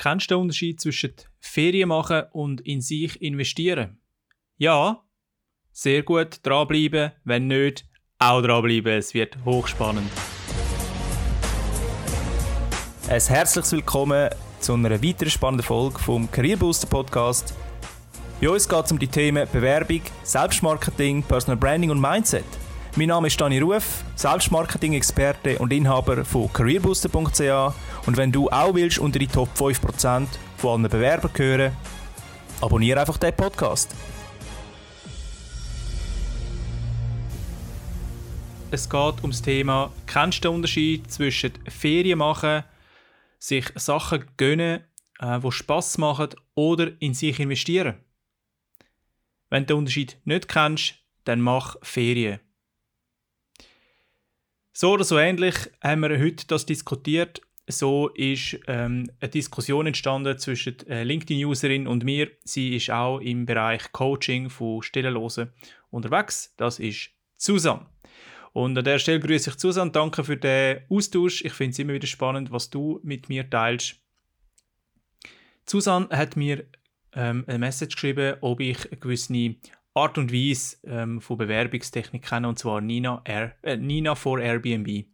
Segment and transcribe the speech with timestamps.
[0.00, 3.98] Kennst du den Unterschied zwischen Ferien machen und in sich investieren?
[4.56, 5.04] Ja?
[5.72, 7.12] Sehr gut, dranbleiben.
[7.24, 7.84] Wenn nicht,
[8.18, 8.94] auch dranbleiben.
[8.94, 10.10] Es wird hochspannend.
[13.10, 17.54] Ein herzliches Willkommen zu einer weiteren spannenden Folge vom Career Booster Podcast.
[18.40, 22.59] Bei uns geht es um die Themen Bewerbung, Selbstmarketing, Personal Branding und Mindset.
[22.96, 27.72] Mein Name ist Dani Ruf, Selbstmarketing-Experte und Inhaber von careerbooster.ch
[28.06, 30.26] und wenn du auch willst unter die Top 5%
[30.56, 31.76] von allen Bewerbern gehören,
[32.60, 33.94] abonniere einfach den Podcast.
[38.72, 42.64] Es geht um das Thema, kennst du den Unterschied zwischen Ferien machen,
[43.38, 44.82] sich Sachen gönnen,
[45.20, 48.00] äh, die Spass machen oder in sich investieren?
[49.48, 52.40] Wenn du den Unterschied nicht kennst, dann mach Ferien.
[54.80, 60.38] So oder so ähnlich haben wir heute das diskutiert so ist ähm, eine Diskussion entstanden
[60.38, 62.30] zwischen äh, LinkedIn-Userin und mir.
[62.44, 65.50] Sie ist auch im Bereich Coaching von Stellenlosen
[65.90, 66.54] unterwegs.
[66.56, 67.84] Das ist Susan.
[68.54, 69.92] Und an der Stelle grüße ich Susan.
[69.92, 71.44] Danke für den Austausch.
[71.44, 73.96] Ich finde es immer wieder spannend, was du mit mir teilst.
[75.66, 76.64] Susan hat mir
[77.12, 79.34] ähm, eine Message geschrieben, ob ich gewisse
[79.94, 85.06] Art und Weise ähm, von Bewerbungstechnik kenne, und zwar Nina, Air, äh, Nina for Airbnb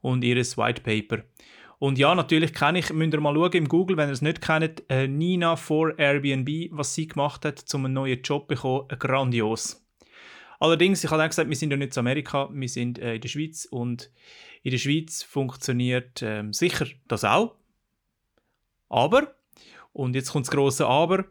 [0.00, 1.22] und ihres White Paper.
[1.78, 4.40] Und ja, natürlich kenne ich, müsst ihr mal schauen im Google, wenn ihr es nicht
[4.40, 8.88] kennt, äh, Nina for Airbnb, was sie gemacht hat, um einen neuen Job zu bekommen,
[8.98, 9.84] grandios.
[10.60, 13.28] Allerdings, ich habe gesagt, wir sind ja nicht in Amerika, wir sind äh, in der
[13.28, 14.12] Schweiz und
[14.62, 17.56] in der Schweiz funktioniert äh, sicher das auch.
[18.88, 19.34] Aber,
[19.92, 21.24] und jetzt kommt das große Aber,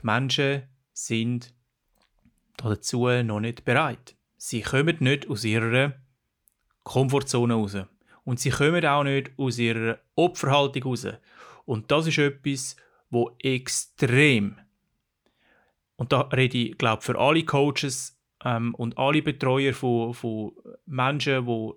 [0.00, 1.52] die Menschen sind
[2.56, 4.16] dazu noch nicht bereit.
[4.36, 5.94] Sie kommen nicht aus ihrer
[6.82, 7.76] Komfortzone raus.
[8.24, 11.06] Und sie kommen auch nicht aus ihrer Opferhaltung raus.
[11.64, 12.76] Und das ist etwas,
[13.10, 14.58] wo extrem,
[15.96, 20.52] und da rede ich, glaube für alle Coaches ähm, und alle Betreuer von, von
[20.86, 21.72] Menschen, die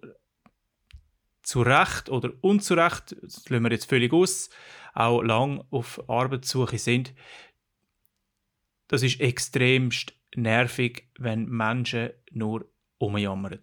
[1.43, 4.49] zu Recht oder unzurecht, das lassen wir jetzt völlig aus,
[4.93, 7.13] auch lang auf Arbeitssuche sind,
[8.87, 13.59] das ist extremst nervig, wenn Menschen nur umjammern.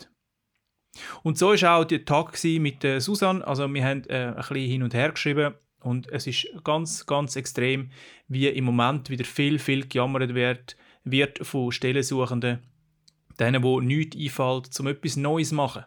[1.22, 3.43] Und so war auch der Tag mit äh, Susan.
[3.43, 7.37] Also wir haben äh, ein bisschen hin und her geschrieben und es ist ganz, ganz
[7.37, 7.91] extrem,
[8.28, 12.61] wie im Moment wieder viel, viel gejammert wird, wird von Stellensuchenden,
[13.38, 15.84] denen, wo nichts einfällt, um etwas Neues zu machen.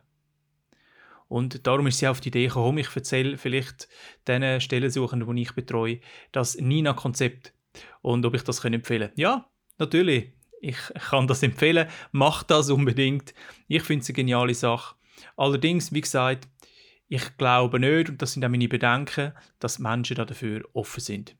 [1.27, 3.87] Und darum ist sie auf die Idee gekommen, ich erzähle vielleicht
[4.27, 5.99] den Stellensuchenden, die ich betreue,
[6.31, 7.54] das Nina-Konzept
[8.01, 9.17] und ob ich das empfehlen kann.
[9.19, 10.77] Ja, natürlich ich
[11.09, 11.87] kann das empfehlen.
[12.11, 13.33] Macht das unbedingt.
[13.67, 14.95] Ich finde es eine geniale Sache.
[15.37, 16.47] Allerdings, wie gesagt,
[17.07, 21.35] ich glaube nicht, und das sind auch meine Bedenken, dass Menschen dafür offen sind.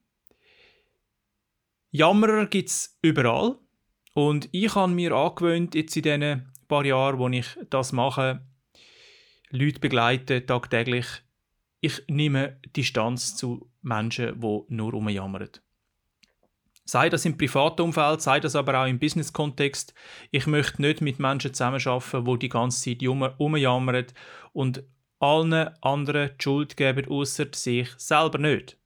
[1.91, 3.57] Jammerer gibt es überall.
[4.13, 8.45] Und ich habe mir angewöhnt, jetzt in diesen paar Jahren, wo ich das mache,
[9.49, 11.05] Leute begleiten, tagtäglich,
[11.81, 15.49] ich nehme Distanz zu Menschen, die nur rumjammern.
[16.87, 19.95] Sei das im privaten Umfeld, sei das aber auch im Business-Kontext.
[20.29, 23.07] Ich möchte nicht mit Menschen zusammenarbeiten, die die ganze Zeit
[23.39, 24.05] rumjammern
[24.53, 24.83] und
[25.19, 28.77] allen anderen die Schuld geben, außer sich selber nicht.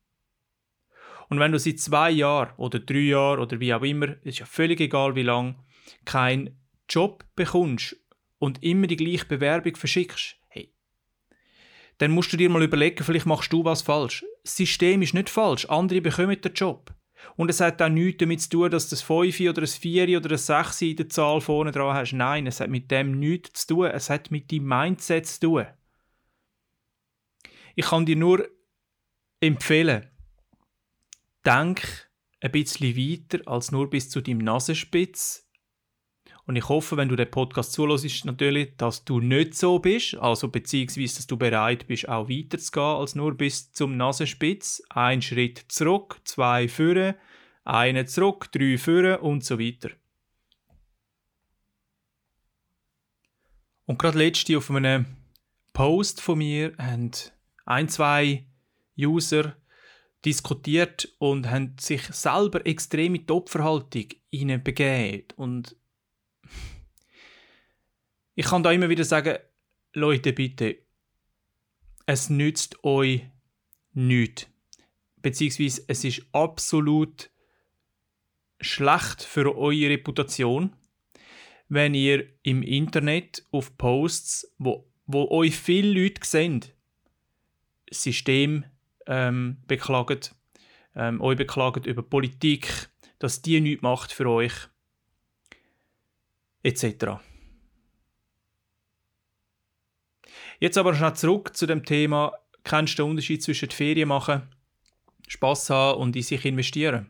[1.28, 4.46] Und wenn du seit zwei Jahren oder drei Jahren oder wie auch immer, ist ja
[4.46, 5.64] völlig egal wie lang,
[6.06, 7.98] keinen Job bekommst
[8.40, 10.74] und immer die gleiche Bewerbung verschickst, hey,
[11.98, 14.26] dann musst du dir mal überlegen, vielleicht machst du was falsch.
[14.44, 16.96] Das System ist nicht falsch, andere bekommen den Job.
[17.35, 20.31] Und es hat auch nichts damit zu tun, dass ein 5 oder ein 4 oder
[20.31, 22.13] ein 6 in der Zahl vorne dran hast.
[22.13, 23.85] Nein, es hat mit dem nichts zu tun.
[23.88, 25.66] Es hat mit deinem Mindset zu tun.
[27.75, 28.47] Ich kann dir nur
[29.40, 30.07] empfehlen,
[31.46, 32.09] denk
[32.41, 35.49] ein bisschen weiter als nur bis zu deinem Nasenspitz.
[36.50, 40.48] Und ich hoffe, wenn du den Podcast zulässt, natürlich, dass du nicht so bist, also
[40.48, 44.82] beziehungsweise, dass du bereit bist, auch weiterzugehen als nur bis zum Nasenspitz.
[44.90, 47.13] Ein Schritt zurück, zwei führen,
[47.66, 49.92] einen zurück, drei führen und so weiter.
[53.86, 55.06] Und gerade letzte auf einem
[55.72, 57.12] Post von mir haben
[57.68, 58.48] ein, zwei
[58.98, 59.56] User
[60.25, 64.07] diskutiert und haben sich selber extrem in die Opferhaltung
[64.63, 65.75] begeben und
[68.39, 69.38] ich kann da immer wieder sagen,
[69.91, 70.77] Leute, bitte,
[72.06, 73.24] es nützt euch
[73.91, 74.47] nichts.
[75.18, 77.31] Beziehungsweise es ist absolut
[78.62, 80.74] schlecht für eure Reputation,
[81.68, 86.63] wenn ihr im Internet auf Posts, wo, wo euch viele Leute sehen,
[87.92, 88.63] System
[89.06, 90.21] ähm, beklagen,
[90.95, 92.88] ähm, euch beklagt über Politik,
[93.19, 94.53] dass die nichts macht für euch,
[96.63, 97.19] etc.
[100.59, 102.33] Jetzt aber schnell zurück zu dem Thema,
[102.63, 104.44] kennst du den Unterschied zwischen Ferien machen,
[105.27, 107.09] Spass haben und in sich investieren?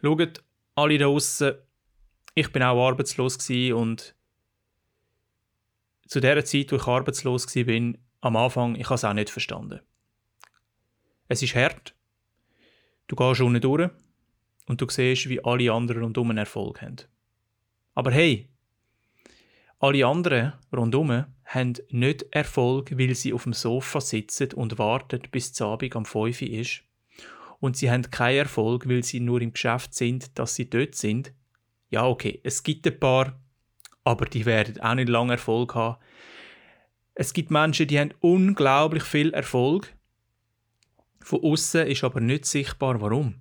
[0.00, 0.42] Schaut,
[0.74, 1.54] alle da draussen,
[2.34, 3.38] ich bin auch arbeitslos
[3.72, 4.14] und
[6.06, 9.80] zu der Zeit, wo ich arbeitslos war, am Anfang, ich habe es auch nicht verstanden.
[11.28, 11.94] Es ist hart.
[13.06, 13.90] Du gehst unten durch
[14.66, 16.96] und du siehst, wie alle anderen einen Erfolg haben.
[17.94, 18.48] Aber hey,
[19.78, 25.52] alle anderen rundum haben nicht Erfolg, weil sie auf dem Sofa sitzen und warten, bis
[25.52, 26.82] die Abend am 5 Uhr ist.
[27.60, 31.32] Und sie haben keinen Erfolg, weil sie nur im Geschäft sind, dass sie dort sind.
[31.90, 33.40] Ja, okay, es gibt ein paar,
[34.04, 35.98] aber die werden auch nicht lange Erfolg haben.
[37.14, 39.94] Es gibt Menschen, die haben unglaublich viel Erfolg.
[41.20, 43.36] Von außen ist aber nicht sichtbar, warum.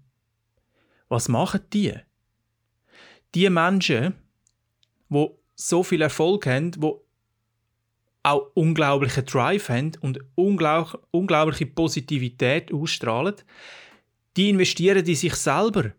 [1.10, 1.94] Was machen die?
[3.36, 4.14] Die Menschen,
[5.10, 6.92] die so viel Erfolg haben, die
[8.24, 13.36] auch unglaublichen Drive haben und unglaublich, unglaubliche Positivität ausstrahlen,
[14.38, 15.92] die investieren in sich selber.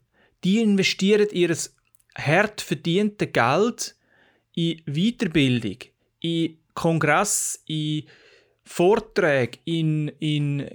[0.42, 1.56] Die investieren ihr
[2.16, 3.94] hart verdiente Geld
[4.54, 5.78] in Weiterbildung,
[6.20, 8.04] in Kongress, in
[8.64, 10.68] Vorträge, in, in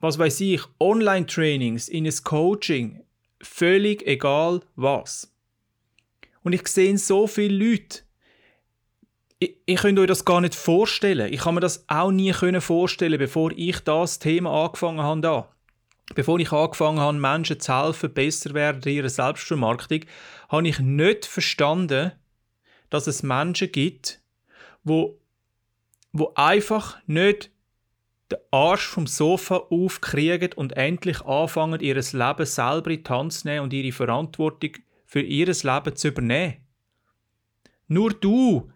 [0.00, 3.02] was weiß ich, Online-Trainings, in ein Coaching,
[3.40, 5.32] völlig egal was.
[6.42, 8.00] Und ich sehe so viele Leute,
[9.42, 11.32] ich, ich könnt euch das gar nicht vorstellen.
[11.32, 15.20] Ich kann mir das auch nie vorstellen, bevor ich das Thema angefangen habe.
[15.20, 15.48] Da.
[16.14, 20.00] Bevor ich angefangen habe, Menschen zu helfen, besser werden in ihrer Selbstvermarktung,
[20.48, 22.12] habe ich nicht verstanden,
[22.90, 24.20] dass es Menschen gibt,
[24.84, 25.18] wo,
[26.12, 27.50] wo einfach nicht
[28.30, 33.48] den Arsch vom Sofa aufkriegen und endlich anfangen, ihr Leben selber in die Hand zu
[33.48, 34.72] nehmen und ihre Verantwortung
[35.06, 36.56] für ihr Leben zu übernehmen.
[37.88, 38.70] Nur du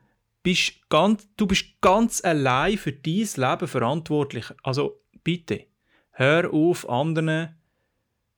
[0.47, 4.45] bist ganz, du bist ganz allein für dein Leben verantwortlich.
[4.63, 5.65] Also bitte,
[6.13, 7.57] hör auf, anderen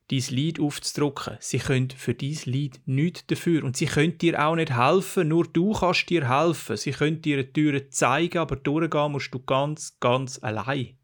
[0.09, 1.37] dein Lied aufzudrücken.
[1.39, 3.63] Sie können für dein Lied nichts dafür.
[3.63, 6.77] Und sie können dir auch nicht helfen, nur du kannst dir helfen.
[6.77, 10.97] Sie können dir die Türen zeigen, aber durchgehen musst du ganz, ganz allein.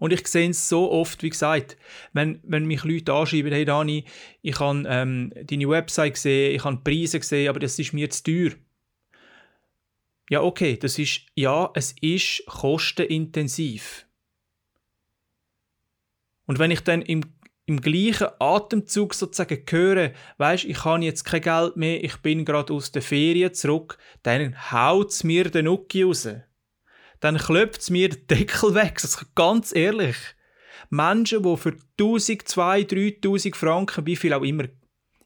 [0.00, 1.76] Und ich sehe es so oft, wie gesagt,
[2.12, 4.04] wenn, wenn mich Leute anschreiben, hey Dani,
[4.42, 8.24] ich habe ähm, deine Website gesehen, ich habe Preise gesehen, aber das ist mir zu
[8.24, 8.50] teuer.
[10.30, 14.06] Ja, okay, das ist, ja, es ist kostenintensiv.
[16.46, 17.24] Und wenn ich dann im,
[17.66, 22.72] im gleichen Atemzug sozusagen höre, weißt, ich habe jetzt kein Geld mehr, ich bin gerade
[22.72, 26.28] aus der Ferien zurück, dann haut es mir den Nuki raus.
[27.18, 29.00] Dann klopft es mir den Deckel weg.
[29.02, 30.16] Das ganz ehrlich.
[30.90, 34.68] Menschen, die für 1000, 2000, 3000 Franken, wie viel auch immer,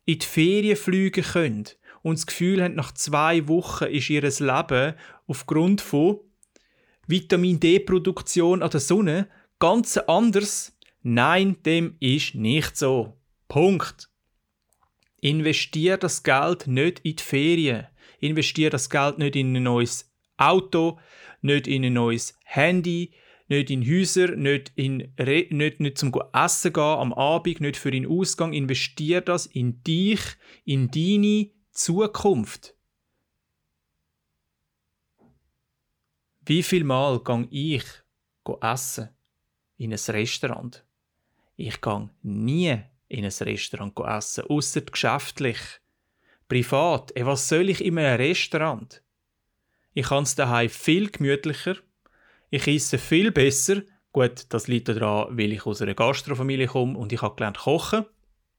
[0.07, 1.69] in die Ferien fliegen können,
[2.05, 4.95] und das Gefühl haben, nach zwei Wochen ist ihr Leben
[5.27, 6.21] aufgrund von
[7.07, 9.27] Vitamin D-Produktion an der Sonne
[9.59, 10.77] ganz anders.
[11.03, 13.17] Nein, dem ist nicht so.
[13.49, 14.11] Punkt.
[15.23, 17.87] Investier das Geld nicht in die Ferien.
[18.21, 20.99] Investier das Geld nicht in ein neues Auto,
[21.41, 23.13] nicht in ein neues Handy,
[23.49, 27.91] nicht in Häuser, nicht, in Re nicht, nicht zum Essen gehen am Abend, nicht für
[27.91, 28.53] den Ausgang.
[28.53, 30.21] Investier das in dich,
[30.67, 32.77] in deine Zukunft.
[36.47, 37.85] Wie viel Mal gang ich
[38.61, 39.09] essen
[39.77, 40.85] in ein Restaurant?
[41.57, 45.59] Ich gang nie in ein Restaurant essen, außer geschäftlich.
[46.47, 49.03] Privat, ey, was soll ich in einem Restaurant?
[49.95, 51.75] Ich kann es daheim viel gemütlicher.
[52.51, 53.83] Ich esse viel besser.
[54.13, 58.05] Gut, das liegt daran, weil ich aus einer Gastrofamilie komme und ich habe gelernt kochen.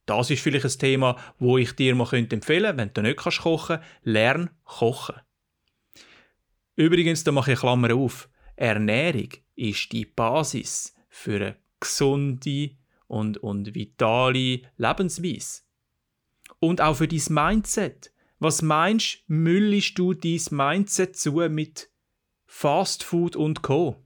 [0.06, 3.42] Das ist vielleicht ein Thema, wo ich dir mal empfehlen könnte, wenn du nicht kannst
[3.42, 5.16] kochen, lern kochen.
[6.76, 8.30] Übrigens, da mache ich Klammer auf.
[8.56, 12.72] Ernährung ist die Basis für eine gesunde
[13.08, 15.62] und, und vitale Lebensweise.
[16.60, 18.12] Und auch für dein Mindset.
[18.40, 21.90] Was meinst du, müllst du dein Mindset zu mit
[22.46, 24.04] Fast Food und Co?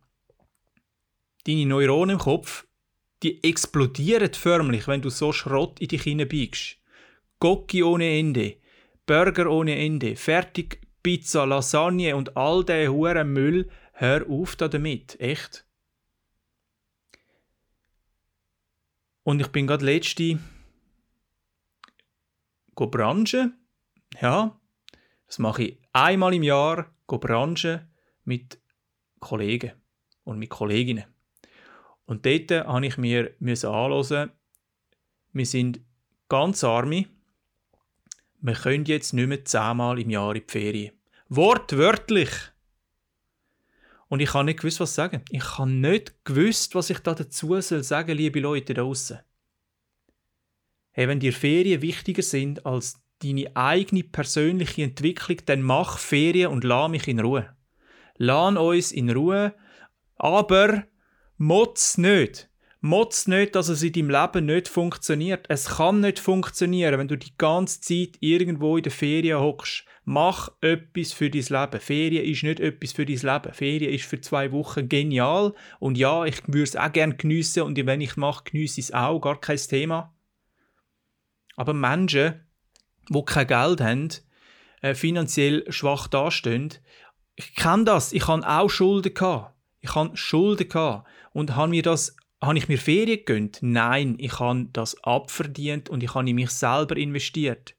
[1.46, 2.68] Deine Neuronen im Kopf
[3.24, 6.78] die explodieren förmlich, wenn du so Schrott in dich hineinbiegst.
[7.40, 8.58] Gocki ohne Ende,
[9.06, 15.66] Burger ohne Ende, fertig Pizza, Lasagne und all der huren Müll, hör auf damit, echt.
[19.24, 20.40] Und ich bin gerade letzte
[22.76, 23.52] go Branche,
[24.22, 24.60] ja,
[25.28, 27.88] das mache ich einmal im Jahr, go Branche
[28.24, 28.60] mit
[29.20, 29.74] Kollegen
[30.24, 31.06] und mit Kolleginnen.
[32.10, 34.32] Und dort habe ich mir anhören,
[35.32, 35.80] wir sind
[36.28, 37.06] ganz arme,
[38.42, 40.96] wir können jetzt nicht mehr zehnmal im Jahr in die Ferien.
[41.28, 42.32] Wortwörtlich!
[44.08, 45.22] Und ich habe nicht gewusst, was sagen.
[45.30, 49.20] Ich habe nicht gewusst, was ich da dazu soll sagen, liebe Leute draußen.
[50.89, 56.63] Hey, wenn dir Ferien wichtiger sind als deine eigene persönliche Entwicklung, dann mach Ferien und
[56.63, 57.56] lass mich in Ruhe.
[58.16, 59.54] Lass uns in Ruhe,
[60.16, 60.88] aber
[61.39, 62.50] motz nicht.
[62.81, 65.46] Motz nicht, dass es in deinem Leben nicht funktioniert.
[65.50, 69.86] Es kann nicht funktionieren, wenn du die ganze Zeit irgendwo in der Ferien hockst.
[70.05, 71.81] Mach etwas für dein Leben.
[71.81, 73.53] Ferien ist nicht etwas für dein Leben.
[73.53, 75.53] Ferien ist für zwei Wochen genial.
[75.79, 78.88] Und ja, ich würde es auch gerne geniessen und wenn ich es mache, geniesse ich
[78.88, 79.19] es auch.
[79.19, 80.13] Gar kein Thema.
[81.55, 82.46] Aber Menschen,
[83.10, 84.10] die kein Geld haben,
[84.81, 86.74] äh, finanziell schwach dastehen,
[87.36, 88.13] ich kenne das.
[88.13, 89.59] Ich habe auch Schulden gehabt.
[89.82, 91.08] Ich habe Schulden gehabt.
[91.32, 93.60] Und habe mir das habe ich mir Ferien gegönnt?
[93.62, 97.76] Nein, ich habe das abverdient und ich habe in mich selber investiert.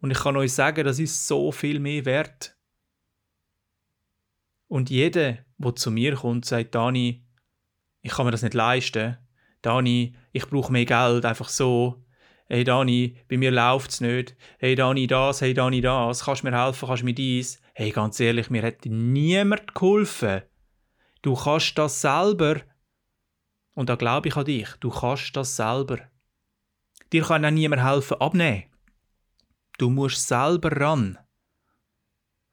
[0.00, 2.56] Und ich kann euch sagen, das ist so viel mehr wert.
[4.68, 7.24] Und jeder, der zu mir kommt, sagt, Dani,
[8.02, 9.18] ich kann mir das nicht leisten.
[9.62, 12.04] Dani, ich brauche mehr Geld, einfach so.
[12.48, 14.36] Hey Dani, bei mir läuft es nicht.
[14.58, 16.24] Hey Dani, das, hey Dani, das.
[16.24, 17.60] Kannst du mir helfen, kannst du mir dies?
[17.78, 20.40] Hey, ganz ehrlich, mir hätte niemand geholfen.
[21.20, 22.62] Du kannst das selber.
[23.74, 24.70] Und da glaube ich an dich.
[24.80, 25.98] Du kannst das selber.
[27.12, 28.64] Dir kann auch niemand helfen abnehmen.
[29.76, 31.18] Du musst selber ran.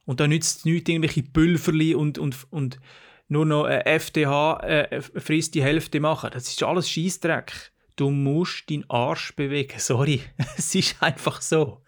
[0.03, 2.81] Und da nützt es nichts irgendwelche Pülverli und, und, und
[3.29, 6.31] nur noch eine FDH äh, frisst die Hälfte machen.
[6.33, 7.71] Das ist alles Scheißdreck.
[7.95, 9.79] Du musst deinen Arsch bewegen.
[9.79, 10.21] Sorry,
[10.57, 11.81] es ist einfach so.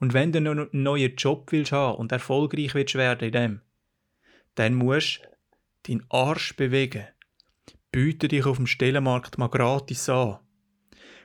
[0.00, 3.60] Und wenn du einen neuen Job willst haben und erfolgreich willst werden in dem,
[4.54, 5.20] dann musst
[5.82, 7.06] du deinen Arsch bewegen.
[7.92, 10.38] Biete dich auf dem Stellenmarkt mal gratis an.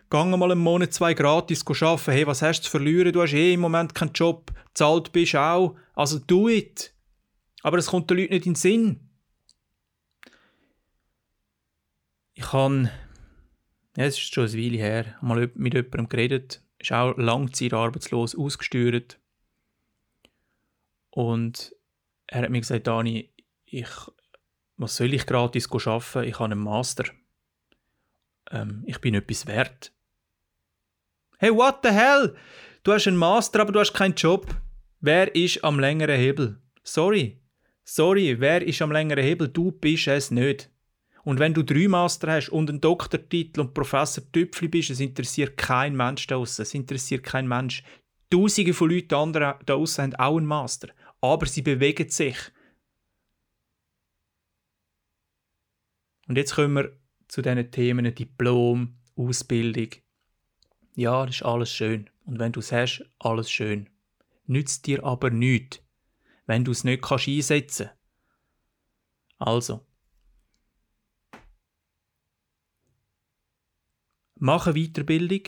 [0.10, 2.12] Gang mal einen Monat, zwei gratis arbeiten.
[2.12, 3.14] Hey, was hast du zu verlieren?
[3.14, 4.52] Du hast eh im Moment keinen Job.
[4.74, 5.78] Zahlt bist auch.
[5.94, 6.94] Also do it.
[7.64, 9.10] Aber es kommt den Leuten nicht in den Sinn.
[12.34, 12.92] Ich habe,
[13.96, 19.20] ja, es ist schon eine Weile her, mal mit jemandem geredet, ist auch langzeitarbeitslos ausgesteuert.
[21.10, 21.76] Und
[22.28, 23.34] er hat mir gesagt, Dani,
[23.66, 23.90] ich
[24.78, 26.28] was soll ich gratis arbeiten?
[26.28, 27.06] Ich habe einen Master.
[28.52, 29.94] Ähm, ich bin etwas wert.
[31.38, 32.36] Hey, what the hell?
[32.84, 34.54] Du hast einen Master, aber du hast keinen Job.
[35.00, 36.62] Wer ist am längeren Hebel?
[36.84, 37.42] Sorry.
[37.84, 39.48] Sorry, wer ist am längeren Hebel?
[39.48, 40.70] Du bist es nicht.
[41.26, 45.58] Und wenn du drei Master hast und einen Doktortitel und Professor Tüpfli bist, es interessiert
[45.58, 46.40] kein Mensch da.
[46.40, 47.84] Es interessiert kein Mensch.
[48.30, 50.90] Tausende von Leuten da draussen haben auch einen Master.
[51.22, 52.38] Aber sie bewegen sich.
[56.28, 56.96] Und jetzt kommen wir
[57.28, 59.90] zu diesen Themen Diplom, Ausbildung.
[60.94, 62.08] Ja, das ist alles schön.
[62.26, 63.90] Und wenn du es hast, alles schön.
[64.46, 65.82] Nützt dir aber nichts,
[66.46, 67.90] wenn du es nicht kannst einsetzen
[69.40, 69.82] Also.
[74.36, 75.42] Mach eine Weiterbildung.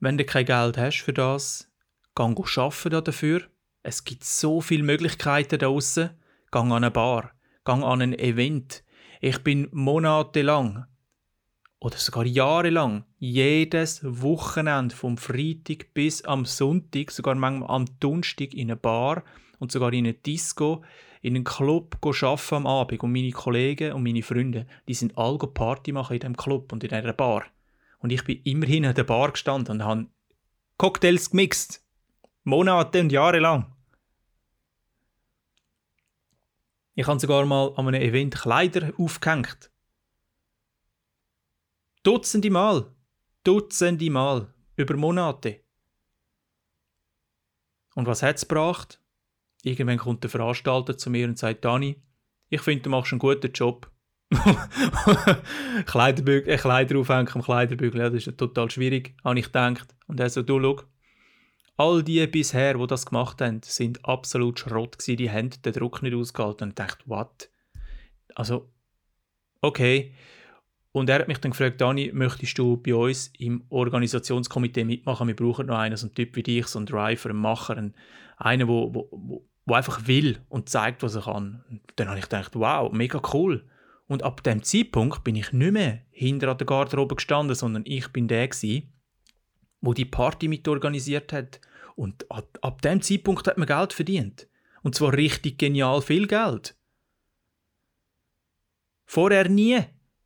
[0.00, 1.70] Wenn du kein Geld hast für das,
[2.14, 3.42] geh arbeiten dafür.
[3.82, 6.10] Es gibt so viele Möglichkeiten da draussen.
[6.50, 7.32] Geh an eine Bar
[7.68, 8.82] gang an ein Event.
[9.20, 10.86] Ich bin monatelang
[11.80, 18.70] oder sogar jahrelang jedes Wochenende vom Freitag bis am Sonntag, sogar manchmal am Donnerstag in
[18.70, 19.22] eine Bar
[19.58, 20.82] und sogar in eine Disco,
[21.22, 23.02] in einen Club arbeiten am Abend.
[23.02, 26.84] Und meine Kollegen und meine Freunde, die sind alle Party machen in diesem Club und
[26.84, 27.44] in dieser Bar.
[27.98, 30.06] Und ich bin immerhin an der Bar gestanden und habe
[30.76, 31.84] Cocktails gemixt.
[32.44, 33.74] Monate und Jahre lang.
[36.94, 39.70] Ich habe sogar mal an einem Event Kleider aufgehängt.
[42.02, 42.90] Dutzende Mal.
[43.44, 44.52] Dutzende Mal.
[44.76, 45.60] Über Monate.
[47.94, 49.00] Und was hat es gebracht?
[49.62, 52.02] Irgendwann kommt der Veranstalter zu mir und sagt, Dani,
[52.48, 53.90] ich finde, du machst einen guten Job.
[55.86, 59.94] Kleiderbügel, äh, Kleider aufhängen am Kleiderbügel, ja, das ist total schwierig, habe ich gedacht.
[60.06, 60.82] Und er so, du, schau,
[61.78, 65.16] All die bisher, die das gemacht haben, sind absolut Schrott gewesen.
[65.16, 67.50] Die haben den Druck nicht ausgehalten und ich dachte, what?
[68.34, 68.68] Also,
[69.60, 70.12] okay.
[70.90, 75.28] Und er hat mich dann gefragt, Dani, möchtest du bei uns im Organisationskomitee mitmachen?
[75.28, 78.58] Wir brauchen noch einen, so einen Typ wie dich, so einen Driver, einen Macher, einen,
[78.58, 81.62] der wo, wo, wo einfach will und zeigt, was er kann.
[81.68, 83.68] Und dann habe ich gedacht, wow, mega cool.
[84.06, 88.28] Und ab dem Zeitpunkt bin ich nicht mehr hinter der Garderobe gestanden, sondern ich bin
[88.28, 88.90] der gewesen,
[89.82, 91.60] wo die Party mit organisiert hat.
[91.96, 94.48] Und ab, ab dem Zeitpunkt hat man Geld verdient.
[94.82, 96.74] Und zwar richtig genial viel Geld.
[99.04, 99.80] Vorher nie.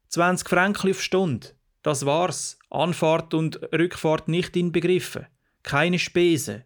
[0.08, 1.48] 20 Franken auf Stunde.
[1.82, 2.60] Das war's.
[2.70, 5.26] Anfahrt und Rückfahrt nicht inbegriffen.
[5.64, 6.62] Keine Spesen.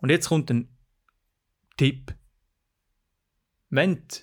[0.00, 0.68] Und jetzt kommt ein
[1.76, 2.14] Tipp.
[3.68, 4.16] Wenn du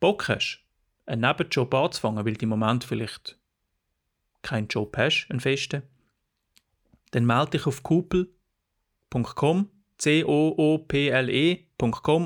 [0.00, 0.64] Bock hast,
[1.06, 3.38] einen Nebenjob anzufangen, weil du im Moment vielleicht
[4.42, 5.82] keinen Job hast, einen festen,
[7.10, 11.60] dann melde dich auf kupel.com, C-O-O-P-L-E.com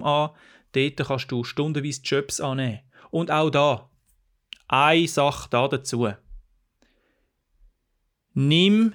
[0.05, 0.31] an.
[0.73, 2.81] Dort kannst du stundenweise Jobs annehmen.
[3.11, 3.89] Und auch da,
[4.69, 6.09] eine Sache da dazu.
[8.33, 8.95] Nimm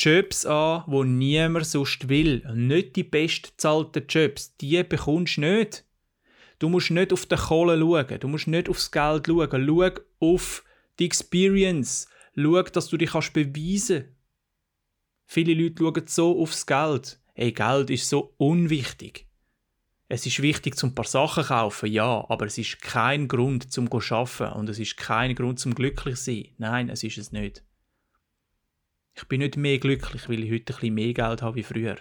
[0.00, 2.42] Jobs an, wo niemand sonst will.
[2.54, 4.56] Nicht die bestzahlten Jobs.
[4.56, 5.84] Die bekommst du nicht.
[6.58, 8.20] Du musst nicht auf den Kohle schauen.
[8.20, 9.66] Du musst nicht aufs Geld schauen.
[9.66, 9.90] Schau
[10.20, 10.64] auf
[10.98, 12.08] die Experience.
[12.34, 14.14] Schau, dass du dich kannst beweisen kannst.
[15.26, 17.20] Viele Leute schauen so aufs Geld.
[17.34, 19.26] Ey, Geld ist so unwichtig.
[20.08, 23.70] Es ist wichtig, zum ein paar Sachen zu kaufen, ja, aber es ist kein Grund
[23.70, 26.48] zum zu arbeiten und es ist kein Grund zum glücklich zu sein.
[26.58, 27.62] Nein, es ist es nicht.
[29.20, 31.96] Ich bin nicht mehr glücklich, weil ich heute ein bisschen mehr Geld habe wie früher.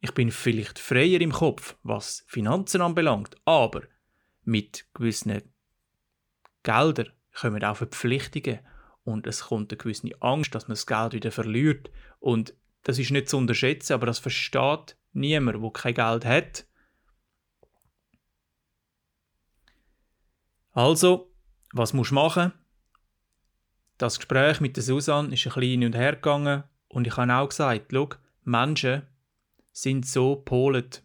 [0.00, 3.82] Ich bin vielleicht freier im Kopf, was Finanzen anbelangt, aber
[4.42, 5.42] mit gewissen
[6.62, 8.60] Geldern kommen auch Verpflichtungen
[9.04, 13.10] und es kommt eine gewisse Angst, dass man das Geld wieder verliert und das ist
[13.10, 16.66] nicht zu unterschätzen, aber das versteht niemand, wo kein Geld hat.
[20.72, 21.30] Also,
[21.74, 22.52] was musst du machen?
[24.00, 27.34] Das Gespräch mit der Susanne ist ein bisschen hin und her gegangen und ich habe
[27.34, 28.08] auch gesagt, schau,
[28.44, 29.02] Menschen
[29.72, 31.02] sind so polet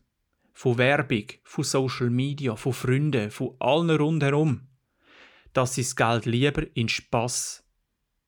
[0.53, 4.69] von Werbung, von Social Media, von Freunden, von allen rundherum,
[5.51, 7.65] dass sie das Geld lieber in Spaß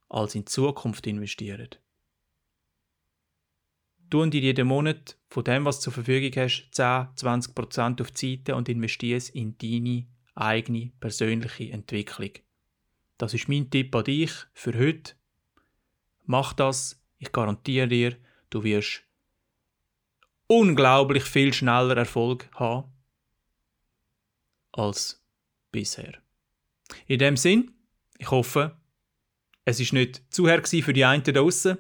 [0.10, 1.70] als in Zukunft investieren.
[4.10, 8.12] Du dir jeden Monat von dem, was du zur Verfügung hast, 10, 20 Prozent auf
[8.12, 12.32] die Seite und investiere es in deine eigene persönliche Entwicklung.
[13.18, 15.14] Das ist mein Tipp an dich für heute.
[16.26, 17.02] Mach das.
[17.18, 18.16] Ich garantiere dir,
[18.52, 19.04] du wirst
[20.46, 22.92] unglaublich viel schneller Erfolg haben
[24.72, 25.24] als
[25.72, 26.14] bisher.
[27.08, 27.72] In dem Sinn,
[28.20, 28.78] ich hoffe,
[29.66, 31.80] es ist nicht zu her für die einen draussen.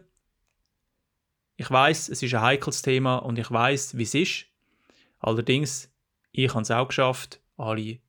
[1.55, 4.45] Ich weiß, es ist ein heikles Thema und ich weiß, wie es ist.
[5.19, 5.91] Allerdings,
[6.31, 7.99] ich habe es auch geschafft, alle,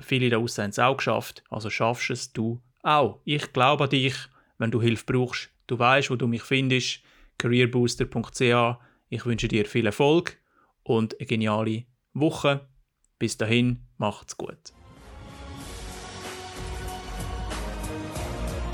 [0.00, 3.20] viele da draussen haben es auch geschafft, also schaffst es du auch.
[3.24, 4.14] Ich glaube an dich,
[4.58, 5.50] wenn du Hilfe brauchst.
[5.66, 7.00] Du weißt, wo du mich findest.
[7.38, 8.78] careerbooster.ch.
[9.08, 10.38] Ich wünsche dir viel Erfolg
[10.82, 12.68] und eine geniale Woche.
[13.18, 14.72] Bis dahin, macht's gut.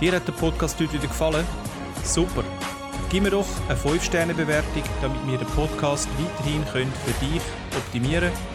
[0.00, 1.46] Dir hat der Podcast heute wieder gefallen?
[2.02, 2.44] Super!
[3.08, 7.42] Gib mir doch eine 5-Sterne-Bewertung, damit wir den Podcast weiterhin für dich
[7.76, 8.46] optimieren können.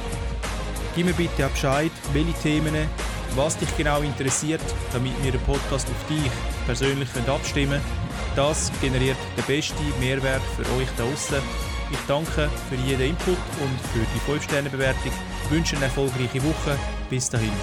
[0.95, 2.75] Gib mir bitte auch Bescheid, welche Themen
[3.35, 4.61] was dich genau interessiert,
[4.93, 6.31] damit wir den Podcast auf dich
[6.65, 8.07] persönlich abstimmen können.
[8.35, 11.37] Das generiert den besten Mehrwert für euch da draußen.
[11.91, 15.11] Ich danke für jeden Input und für die 5-Sterne-Bewertung.
[15.49, 16.77] Wünsche eine erfolgreiche Woche.
[17.09, 17.53] Bis dahin.